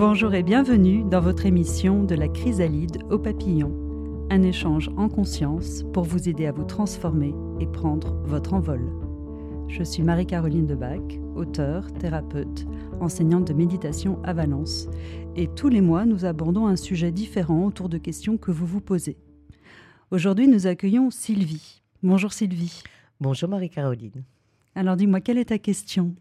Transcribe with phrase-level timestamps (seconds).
[0.00, 3.70] Bonjour et bienvenue dans votre émission de la chrysalide au papillon.
[4.30, 8.80] Un échange en conscience pour vous aider à vous transformer et prendre votre envol.
[9.68, 11.02] Je suis Marie-Caroline Debac,
[11.36, 12.66] auteure, thérapeute,
[12.98, 14.88] enseignante de méditation à Valence.
[15.36, 18.80] Et tous les mois, nous abordons un sujet différent autour de questions que vous vous
[18.80, 19.18] posez.
[20.10, 21.82] Aujourd'hui, nous accueillons Sylvie.
[22.02, 22.84] Bonjour Sylvie.
[23.20, 24.24] Bonjour Marie-Caroline.
[24.74, 26.14] Alors dis-moi, quelle est ta question?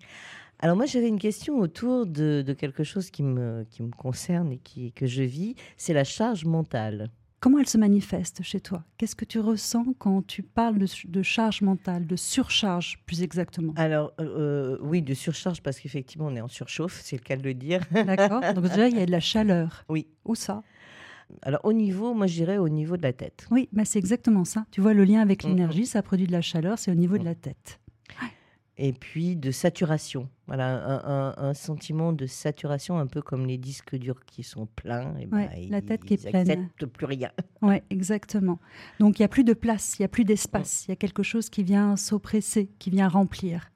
[0.62, 4.58] Alors moi j'avais une question autour de, quelque chose qui me, qui me concerne et
[4.58, 7.10] qui, que je vis, c'est la charge mentale.
[7.40, 8.84] Comment elle se manifeste chez toi?
[8.98, 13.72] Qu'est-ce que tu ressens quand tu parles de, charge mentale, de surcharge plus exactement?
[13.78, 17.44] Alors euh, oui, de surcharge parce qu'effectivement on est en surchauffe, c'est le cas de
[17.44, 17.82] le dire.
[17.92, 18.42] D'accord.
[18.54, 19.86] Donc déjà il y a de la chaleur.
[19.90, 20.08] Oui.
[20.26, 20.64] Où ça?
[21.42, 23.48] Alors au niveau, moi je dirais au niveau de la tête.
[23.50, 24.66] Oui, mais c'est exactement ça.
[24.72, 25.48] Tu vois le lien avec mm.
[25.48, 27.79] l'énergie, ça produit de la chaleur, c'est au niveau de la tête
[28.80, 30.30] et puis de saturation.
[30.48, 35.16] Voilà, un, sentiment de saturation, un peu comme les disques durs qui sont pleins.
[35.20, 36.70] Et ben, la tête qui est pleine.
[36.94, 37.30] plus rien.
[37.62, 38.58] Oui, exactement.
[39.02, 40.86] Donc il n'y a plus de place, il n'y a plus d'espace.
[40.88, 43.70] Il y a quelque chose qui vient s'oppresser, qui vient remplir.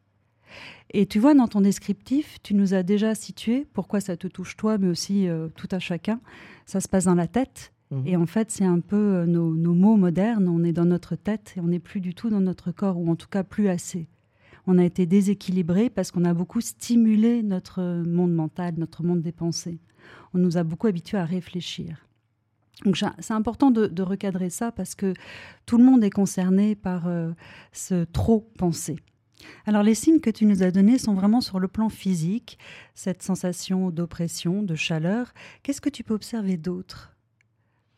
[0.91, 4.55] Et tu vois, dans ton descriptif, tu nous as déjà situé pourquoi ça te touche
[4.55, 6.21] toi, mais aussi euh, tout à chacun.
[6.65, 7.73] Ça se passe dans la tête.
[7.91, 8.07] Mhm.
[8.07, 10.47] Et en fait, c'est un peu euh, nos, nos mots modernes.
[10.47, 13.11] On est dans notre tête et on n'est plus du tout dans notre corps, ou
[13.11, 14.07] en tout cas plus assez
[14.67, 19.31] on a été déséquilibré parce qu'on a beaucoup stimulé notre monde mental, notre monde des
[19.31, 19.79] pensées.
[20.33, 22.07] On nous a beaucoup habitués à réfléchir.
[22.85, 25.13] Donc c'est important de, recadrer ça parce que
[25.65, 27.31] tout le monde est concerné par euh,
[27.71, 28.97] ce trop penser.
[29.65, 32.57] Alors les signes que tu nous as donnés sont vraiment sur le plan physique,
[32.95, 35.33] cette sensation d'oppression, de chaleur.
[35.61, 37.12] Qu'est-ce que tu peux observer d'autre?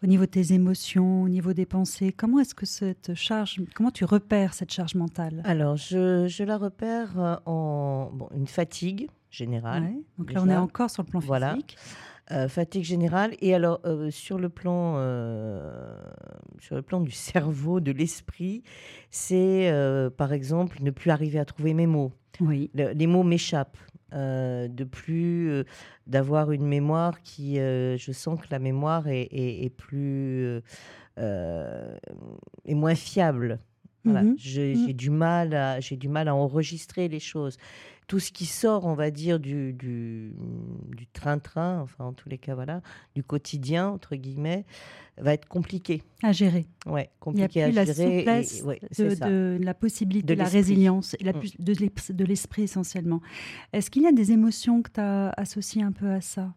[0.03, 3.91] Au niveau de tes émotions, au niveau des pensées Comment est-ce que cette charge, comment
[3.91, 5.41] tu repères cette charge mentale?
[5.45, 9.91] Alors, je, la repère euh, en une fatigue générale.
[10.17, 11.77] donc là, on est encore sur le plan physique.
[12.31, 14.95] Euh, fatigue générale et alors euh, sur le plan
[16.59, 18.63] sur le plan du cerveau de l'esprit
[19.11, 19.71] c'est
[20.17, 22.71] par exemple ne plus arriver à trouver mes mots oui.
[22.73, 23.77] les mots m'échappent
[24.13, 25.63] euh, de plus euh,
[26.07, 30.61] d'avoir une mémoire qui, euh, je sens que la mémoire est, plus
[31.17, 33.59] est moins fiable.
[34.05, 34.23] Voilà.
[34.23, 34.35] Mhm.
[34.37, 34.93] J'ai mhm.
[34.93, 37.57] du mal à j'ai du mal à enregistrer les choses.
[38.07, 40.31] Tout ce qui sort, on va dire du du
[41.11, 42.81] train-train, enfin en tous les cas voilà,
[43.15, 44.65] du quotidien entre guillemets,
[45.17, 46.67] va être compliqué à gérer.
[46.85, 48.23] Ouais, compliqué à gérer.
[48.23, 48.63] La souplesse
[49.19, 51.41] de, la possibilité, de la résilience, la, mm.
[52.09, 53.21] de l'esprit essentiellement.
[53.73, 56.53] Est-ce qu'il y a des émotions que tu as associées un peu à ça?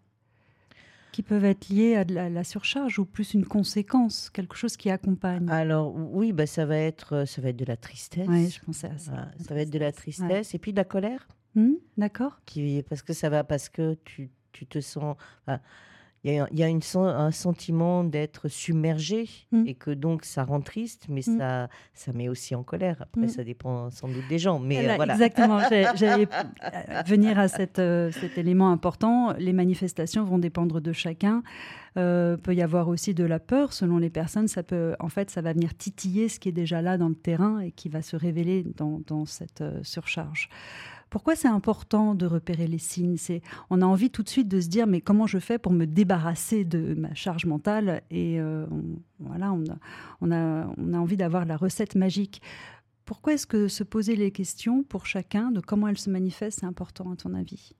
[1.13, 5.49] Qui peuvent être liées à la, surcharge ou plus une conséquence, quelque chose qui accompagne
[5.51, 8.29] Alors oui, bah, ça va être ça va être de la tristesse.
[8.29, 9.29] Oui, je pensais à ça.
[9.39, 11.27] ça va être de la tristesse et puis de la colère.
[11.55, 12.41] Mmh, d'accord.
[12.47, 15.17] Qui parce que ça va parce que tu, tu te sens
[16.25, 19.67] il y a, y a une, un sentiment d'être submergé mmh.
[19.67, 21.39] et que donc ça rend triste, mais mmh.
[21.39, 22.97] ça, ça met aussi en colère.
[23.01, 23.29] Après, mmh.
[23.29, 24.59] ça dépend sans doute des gens.
[24.59, 25.15] Mais voilà.
[25.15, 25.61] Exactement.
[25.95, 26.29] J'allais
[26.65, 29.33] euh, venir à cette, euh, cet élément important.
[29.39, 31.43] Les manifestations vont dépendre de chacun.
[31.97, 34.49] Euh, peut y avoir aussi de la peur selon les personnes.
[34.49, 37.15] Ça peut, en fait, ça va venir titiller ce qui est déjà là dans le
[37.15, 40.49] terrain et qui va se révéler dans, dans cette surcharge.
[41.11, 43.17] Pourquoi c'est important de repérer les signes?
[43.17, 45.73] C'est on a envie tout de suite de se dire mais comment je fais pour
[45.73, 48.03] me débarrasser de ma charge mentale?
[48.11, 48.67] Et euh,
[49.19, 49.77] voilà, on a,
[50.21, 52.43] on a, on a envie d'avoir la recette magique.
[53.05, 56.67] Pourquoi est-ce que se poser les questions pour chacun de comment elle se manifeste, c'est
[56.67, 57.73] important à ton avis?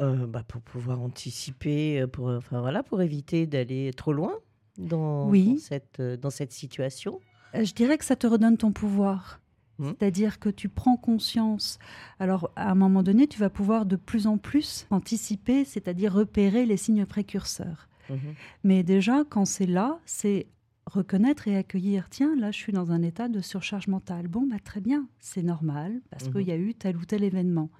[0.00, 4.32] Euh, bah pour pouvoir anticiper, euh, pour, enfin voilà, pour éviter d'aller trop loin
[4.76, 7.20] dans, dans, cette, dans cette situation.
[7.54, 9.40] Je dirais que ça te redonne ton pouvoir.
[9.78, 9.86] Mmh.
[9.88, 11.78] C'est-à-dire que tu prends conscience.
[12.18, 16.66] Alors, à un moment donné, tu vas pouvoir de plus en plus anticiper, c'est-à-dire repérer
[16.66, 17.88] les signes précurseurs.
[18.10, 18.16] Mmh.
[18.64, 20.46] Mais déjà, quand c'est là, c'est
[20.86, 22.08] reconnaître et accueillir.
[22.08, 24.26] Tiens, là, je suis dans un état de surcharge mentale.
[24.28, 26.32] Bon, bah, très bien, c'est normal parce mmh.
[26.32, 27.70] qu'il y a eu tel ou tel événement.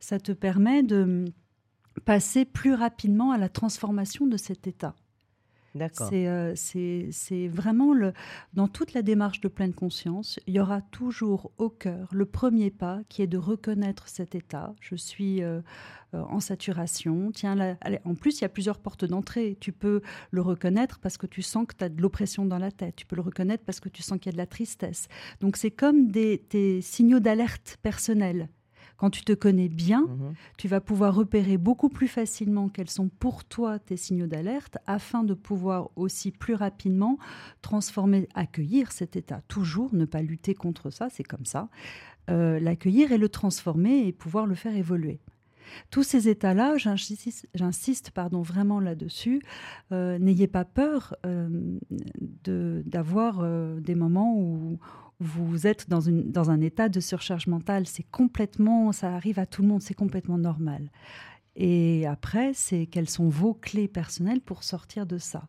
[0.00, 1.26] Ça te permet de
[2.04, 4.94] passer plus rapidement à la transformation de cet état.
[6.12, 7.94] Euh, c'est vraiment
[8.54, 12.70] dans toute la démarche de pleine conscience, il y aura toujours au cœur le premier
[12.70, 14.74] pas qui est de reconnaître cet état.
[14.80, 15.60] Je suis euh,
[16.14, 17.30] euh, en saturation.
[17.32, 19.56] Tiens, en plus, il y a plusieurs portes d'entrée.
[19.60, 20.00] Tu peux
[20.30, 22.96] le reconnaître parce que tu sens que tu as de l'oppression dans la tête.
[22.96, 25.08] Tu peux le reconnaître parce que tu sens qu'il y a de la tristesse.
[25.40, 28.48] Donc, c'est comme des, des signaux d'alerte personnels.
[28.98, 30.34] Quand tu te connais bien, mhm.
[30.58, 35.24] tu vas pouvoir repérer beaucoup plus facilement quels sont pour toi tes signaux d'alerte afin
[35.24, 37.18] de pouvoir aussi plus rapidement
[37.62, 39.40] transformer, accueillir cet état.
[39.48, 41.68] Toujours ne pas lutter contre ça, c'est comme ça.
[42.28, 45.20] Euh, l'accueillir et le transformer et pouvoir le faire évoluer.
[45.90, 49.42] Tous ces états-là, j'insiste pardon, vraiment là-dessus,
[49.92, 51.78] euh, n'ayez pas peur euh,
[52.84, 54.78] d'avoir euh, des moments où,
[55.20, 57.86] vous êtes dans, une, dans un état de surcharge mentale.
[57.86, 60.90] C'est complètement, ça arrive à tout le monde, c'est complètement normal.
[61.56, 65.48] Et après, c'est quelles sont vos clés personnelles pour sortir de ça.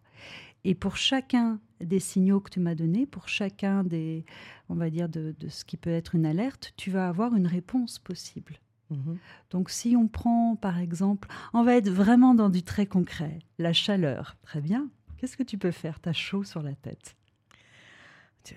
[0.63, 4.25] Et pour chacun des signaux que tu m'as donnés, pour chacun des,
[4.69, 7.47] on va dire, de, de, ce qui peut être une alerte, tu vas avoir une
[7.47, 8.59] réponse possible.
[8.89, 9.17] Mhm.
[9.51, 13.71] Donc si on prend par exemple, on va être vraiment dans du très concret, la
[13.71, 14.89] chaleur, très bien.
[15.17, 15.99] Qu'est-ce que tu peux faire?
[15.99, 17.15] T'as chaud sur la tête.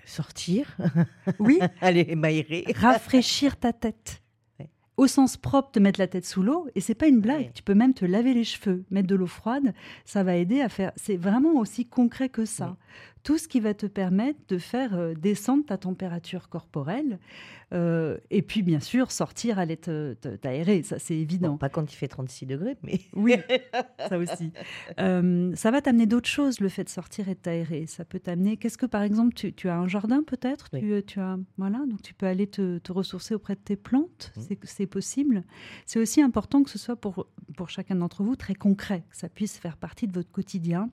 [0.05, 0.77] Sortir?
[1.39, 1.59] Oui.
[1.81, 2.65] Aller m'aérer.
[2.75, 4.21] Rafraîchir ta tête.
[4.95, 7.51] Au sens propre, te mettre la tête sous l'eau, et c'est pas une blague.
[7.53, 9.73] Tu peux même te laver les cheveux, mettre de l'eau froide,
[10.05, 10.91] ça va aider à faire.
[10.97, 12.77] C'est vraiment aussi concret que ça
[13.23, 17.19] tout ce qui va te permettre de faire euh, descendre ta température corporelle.
[17.73, 21.57] Euh, et puis, bien sûr, sortir, aller t'aérer, ça c'est évident.
[21.57, 22.99] pas quand il fait 36 degrés, mais...
[23.13, 23.35] Oui,
[24.09, 24.51] ça aussi.
[24.99, 27.85] Euh, ça va t'amener d'autres choses, le fait de sortir et de t'aérer.
[27.87, 28.57] Ça peut t'amener...
[28.57, 30.69] Qu'est-ce que, par exemple, tu, as un jardin peut-être?
[31.05, 31.37] Tu, as...
[31.57, 34.55] Voilà, donc tu peux aller te, ressourcer auprès de tes plantes, mmh.
[34.63, 35.43] c'est possible.
[35.85, 37.27] C'est aussi important que ce soit pour,
[37.57, 40.89] pour chacun d'entre vous très concret, que ça puisse faire partie de votre quotidien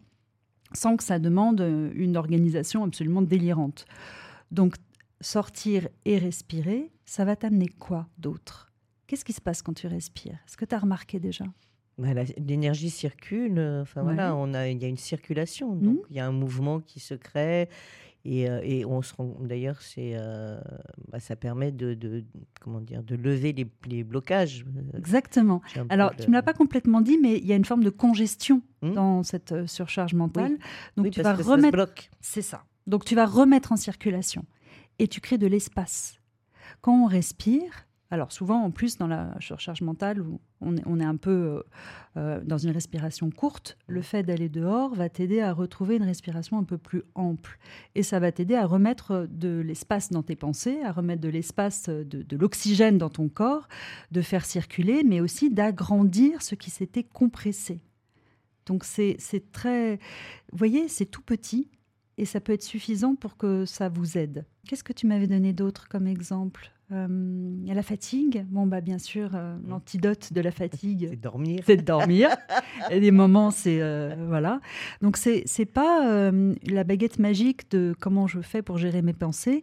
[0.73, 3.85] sans que ça demande euh, une organisation absolument délirante.
[4.51, 4.77] Donc,
[5.21, 8.73] sortir et respirer, ça va t'amener quoi d'autre?
[9.07, 10.39] Qu'est-ce qui se passe quand tu respires?
[10.47, 11.45] Est-ce que tu as remarqué déjà?
[11.99, 12.09] Bah,
[12.39, 16.07] L'énergie circule, euh, enfin voilà, on a, il y a une circulation, donc mmh.
[16.11, 17.69] il y a un mouvement qui se crée,
[18.25, 20.61] et, euh, et, on se rend d'ailleurs, c'est, euh,
[21.09, 22.25] bah, ça permet de, de,
[22.61, 24.65] comment dire, de lever les, les blocages.
[24.97, 25.63] Exactement.
[25.89, 27.91] Alors, tu ne me l'as pas complètement dit, mais il y a une forme de
[27.91, 30.57] congestion hmm dans cette surcharge mentale.
[30.97, 31.95] Donc, tu vas remettre.
[32.21, 32.65] C'est ça.
[32.87, 34.45] Donc, tu vas remettre en circulation
[35.01, 36.21] et tu crées de l'espace.
[36.83, 41.17] Quand on respire, alors souvent, en plus, dans la surcharge mentale, où on est, un
[41.17, 41.63] peu euh,
[42.17, 46.59] euh, dans une respiration courte, le fait d'aller dehors va t'aider à retrouver une respiration
[46.59, 47.59] un peu plus ample.
[47.95, 51.89] Et ça va t'aider à remettre de l'espace dans tes pensées, à remettre de l'espace,
[51.89, 53.69] de, de l'oxygène dans ton corps,
[54.11, 57.81] de faire circuler, mais aussi d'agrandir ce qui s'était compressé.
[58.67, 59.17] Donc c'est
[59.53, 59.97] très...
[60.53, 61.71] Vous voyez, c'est tout petit,
[62.21, 64.45] et ça peut être suffisant pour que ça vous aide.
[64.69, 66.71] Qu'est-ce que tu m'avais donné d'autre comme exemple?
[66.93, 69.69] Euh, la fatigue, bon bah bien sûr, euh, mm.
[69.69, 71.63] l'antidote de la fatigue, c'est dormir.
[71.65, 72.29] C'est dormir.
[72.91, 74.61] Et des moments, c'est euh, voilà.
[75.01, 76.31] Donc c'est c'est pas
[76.67, 79.63] la baguette magique de comment je fais pour gérer mes pensées.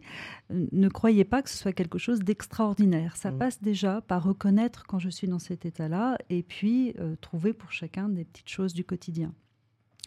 [0.50, 3.16] Ne croyez pas que ce soit quelque chose d'extraordinaire.
[3.16, 3.38] Ça mm.
[3.38, 8.08] passe déjà par reconnaître quand je suis dans cet état-là, et puis trouver pour chacun
[8.08, 9.32] des petites choses du quotidien.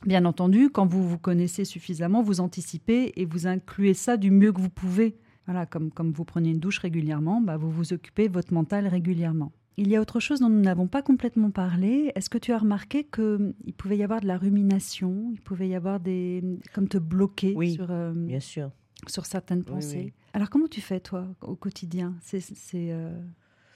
[0.05, 4.51] Bien entendu, quand vous vous connaissez suffisamment, vous anticipez et vous incluez ça du mieux
[4.51, 5.15] que vous pouvez.
[5.45, 8.87] Voilà, comme, comme vous prenez une douche régulièrement, bah, vous vous occupez de votre mental
[8.87, 9.51] régulièrement.
[9.77, 12.11] Il y a autre chose dont nous n'avons pas complètement parlé.
[12.15, 15.69] Est-ce que tu as remarqué qu'il hum, pouvait y avoir de la rumination, il pouvait
[15.69, 16.43] y avoir des...
[16.73, 18.71] comme te bloquer sur, euh, bien sûr.
[19.07, 20.13] sur certaines pensées?
[20.33, 22.15] Alors comment tu fais toi au quotidien?
[22.21, 22.43] C'est
[22.91, 23.19] euh,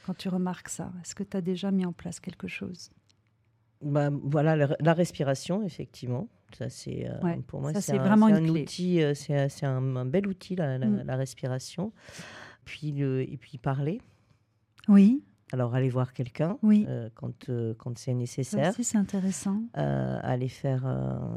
[0.05, 2.89] quand tu remarques ça Est-ce que tu as déjà mis en place quelque chose?
[3.85, 6.27] Bah, Voilà, la respiration, effectivement.
[6.57, 10.77] Ça, c'est euh, pour moi, c'est vraiment un outil, euh, c'est un, bel outil la,
[10.77, 11.09] la, mm.
[11.09, 11.91] respiration.
[12.63, 13.99] Puis le, et puis parler.
[14.87, 15.23] Oui.
[15.51, 16.85] Alors aller voir quelqu'un oui.
[16.89, 18.73] Euh, quand quand c'est nécessaire.
[18.73, 19.61] Ça c'est intéressant.
[19.73, 20.87] aller faire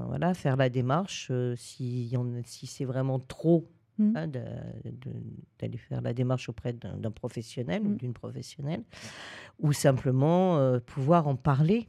[0.06, 4.16] voilà faire la démarche si si c'est vraiment trop mm.
[4.16, 7.96] hein, d'aller faire la démarche auprès d'un professionnel ou mm.
[7.96, 8.82] d'une professionnelle,
[9.58, 11.88] ou simplement pouvoir en parler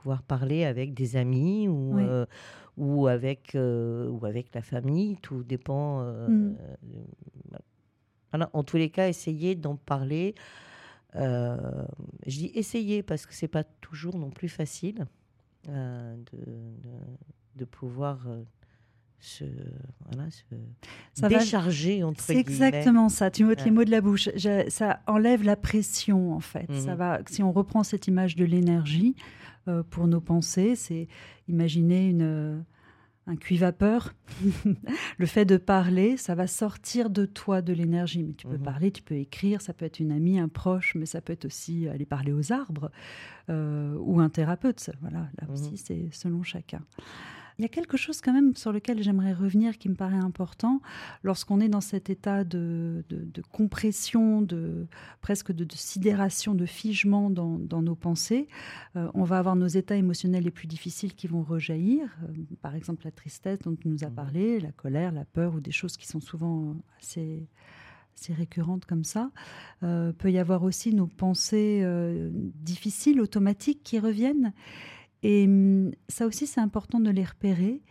[0.00, 2.24] pouvoir parler avec des amis ou, euh,
[2.76, 6.00] ou, avec, euh, ou avec la famille, tout dépend.
[6.02, 6.56] Euh, mm.
[8.32, 8.50] voilà.
[8.52, 10.34] En tous les cas, essayer d'en parler.
[11.14, 11.86] je
[12.26, 15.06] dis essayer parce que c'est pas toujours non plus facile
[15.66, 16.16] de,
[17.56, 18.26] de, pouvoir
[19.20, 19.44] se,
[20.10, 23.30] voilà, se décharger entre C'est exactement ça.
[23.30, 24.28] Tu m'ôtes les mots de la bouche.
[24.68, 26.72] ça enlève la pression en fait.
[26.72, 26.98] Ça mhm.
[26.98, 27.20] va.
[27.26, 29.14] Si on reprend cette image de l'énergie,
[29.68, 30.74] euh, pour nos pensées.
[30.74, 31.06] C'est
[31.46, 32.58] imaginer une, euh,
[33.26, 34.14] un cuit-vapeur.
[35.18, 38.22] le fait de parler, ça va sortir de toi de l'énergie.
[38.22, 38.62] Mais tu peux mhm.
[38.62, 41.44] parler, tu peux écrire, ça peut être une amie, un proche, mais ça peut être
[41.44, 42.90] aussi aller parler aux arbres
[43.50, 44.90] euh, ou un thérapeute.
[45.02, 45.52] Voilà, là mhm.
[45.52, 46.80] aussi, c'est selon chacun.
[47.60, 50.80] Il y a quelque chose quand même sur lequel j'aimerais revenir qui me paraît important
[51.22, 53.04] lorsqu'on est dans cet état de,
[53.52, 54.86] compression, de
[55.20, 58.48] presque de, sidération, de figement dans, nos pensées.
[58.96, 62.08] Euh, on va avoir nos états émotionnels les plus difficiles qui vont rejaillir.
[62.22, 64.14] Euh, par exemple, la tristesse dont tu nous as mmh.
[64.14, 67.46] parlé, la colère, la peur ou des choses qui sont souvent assez
[68.20, 69.30] assez récurrentes comme ça.
[69.82, 74.52] Euh, peut y avoir aussi nos pensées euh, difficiles, automatiques qui reviennent.
[75.22, 77.82] Et hum, ça aussi, c'est important de les repérer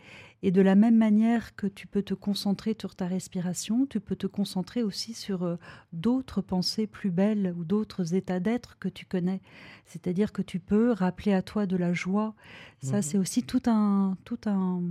[0.42, 4.16] et de la même manière que tu peux te concentrer sur ta respiration, tu peux
[4.16, 5.56] te concentrer aussi sur euh,
[5.92, 9.42] d'autres pensées plus belles ou d'autres états d'être que tu connais.
[9.84, 12.34] C'est-à-dire que tu peux rappeler à toi de la joie.
[12.82, 13.02] Ça, mhm.
[13.02, 14.82] c'est aussi tout un, tout un,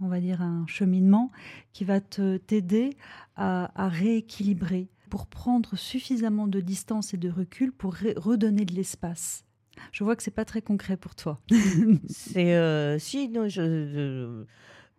[0.00, 1.30] on va dire, un cheminement
[1.72, 2.90] qui va te t'aider
[3.36, 9.44] à, rééquilibrer pour prendre suffisamment de distance et de recul pour redonner de l'espace.
[9.92, 11.40] Je vois que c'est pas très concret pour toi.
[12.08, 14.44] c'est euh, si non, je,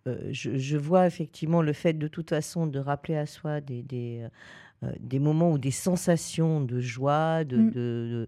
[0.08, 4.28] euh, je, vois effectivement le fait de toute façon de rappeler à soi des, des,
[4.84, 7.72] euh, des moments ou des sensations de joie, de, mm.
[7.72, 8.28] de,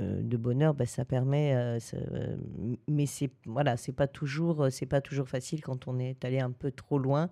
[0.00, 1.78] de, bonheur, ben, ça permet.
[2.88, 6.52] mais c'est voilà, c'est pas toujours c'est pas toujours facile quand on est allé un
[6.52, 7.28] peu trop loin.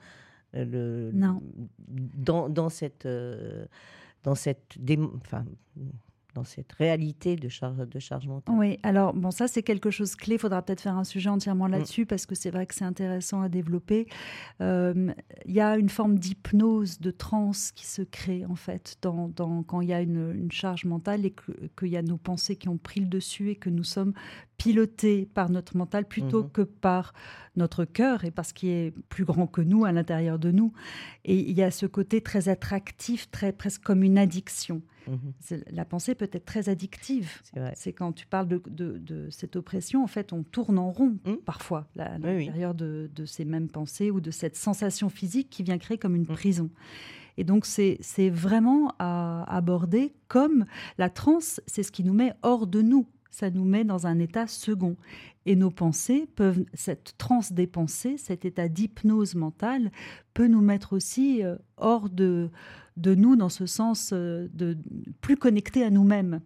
[0.52, 1.42] Le, non.
[1.88, 3.06] Dans, dans cette
[4.22, 4.76] dans cette
[5.22, 5.44] enfin,
[6.36, 8.54] dans cette réalité de charge, de charge mentale.
[8.56, 10.34] Oui, alors bon, ça c'est quelque chose clé.
[10.34, 11.72] Il faudra peut-être faire un sujet entièrement mm.
[11.72, 14.06] là-dessus parce que c'est vrai que c'est intéressant à développer.
[14.60, 15.12] Euh,
[15.46, 19.62] il y a une forme d'hypnose, de transe qui se crée en fait dans, dans
[19.62, 21.34] quand il y a une, une, charge mentale et
[21.78, 24.12] qu'il y a nos pensées qui ont pris le dessus et que nous sommes
[24.58, 26.52] pilotés par notre mental plutôt mm-hmm.
[26.52, 27.14] que par
[27.56, 30.72] notre cœur et par ce qui est plus grand que nous à l'intérieur de nous.
[31.24, 34.82] Et il y a ce côté très attractif, très presque comme une addiction.
[35.08, 35.60] Mhm.
[35.70, 37.40] La pensée peut être très addictive.
[37.74, 41.38] C'est quand tu parles de, cette oppression, en fait, on tourne en rond mhm.
[41.38, 45.98] parfois à l'intérieur de, ces mêmes pensées ou de cette sensation physique qui vient créer
[45.98, 46.36] comme une mhm.
[46.36, 46.70] prison.
[47.38, 50.64] Et donc, c'est vraiment à aborder comme
[50.98, 53.06] la transe, c'est ce qui nous met hors de nous.
[53.38, 54.96] Ça nous met dans un état second.
[55.44, 59.92] Et nos pensées peuvent, cette transe des pensées, cet état d'hypnose mentale,
[60.32, 62.48] peut nous mettre aussi euh, hors de,
[62.96, 64.78] de nous dans ce sens euh, de
[65.20, 66.40] plus connectés à nous-mêmes.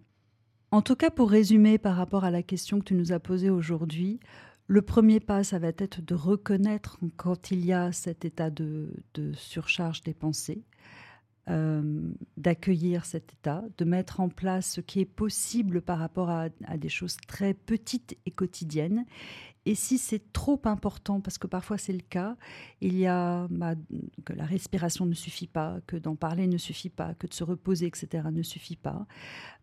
[0.72, 3.50] En tout cas, pour résumer par rapport à la question que tu nous as posée
[3.50, 4.18] aujourd'hui,
[4.66, 8.90] le premier pas, ça va être de reconnaître quand il y a cet état de,
[9.34, 10.64] surcharge des pensées,
[11.48, 16.48] euh, d'accueillir cet état, de mettre en place ce qui est possible par rapport à
[16.76, 19.04] des choses très petites et quotidiennes,
[19.66, 22.36] et si c'est trop important, parce que parfois c'est le cas,
[22.80, 23.74] il y a bah,
[24.24, 27.44] que la respiration ne suffit pas, que d'en parler ne suffit pas, que de se
[27.44, 28.28] reposer, etc.
[28.32, 29.06] ne suffit pas.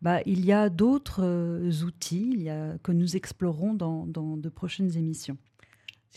[0.04, 4.38] Bah, il y a d'autres euh, outils il y a, que nous explorons dans, dans
[4.38, 5.38] de prochaines émissions.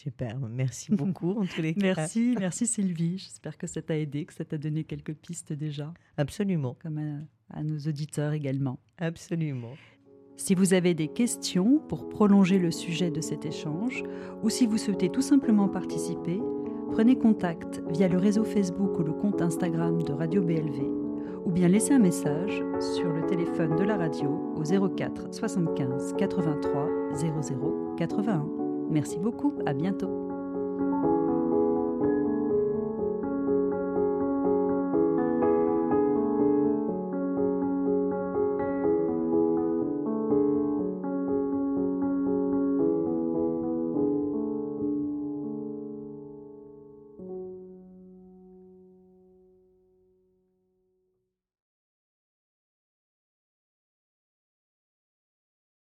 [0.03, 1.81] Super, merci beaucoup en tous les cas.
[1.95, 3.19] Merci, merci Sylvie.
[3.19, 5.93] J'espère que ça t'a aidé, que ça t'a donné quelques pistes déjà.
[6.17, 6.75] Absolument.
[6.83, 8.79] Comme à, à nos auditeurs également.
[8.97, 9.75] Absolument.
[10.39, 14.03] Si vous avez des questions pour prolonger le sujet de cet échange,
[14.43, 16.41] ou si vous souhaitez tout simplement participer,
[16.93, 20.81] prenez contact via le réseau Facebook ou le compte Instagram de Radio BLV,
[21.45, 22.63] ou bien laissez un message
[22.97, 28.60] sur le téléphone de la radio au 04 75 83 00 81.
[28.91, 30.30] Merci beaucoup, à bientôt.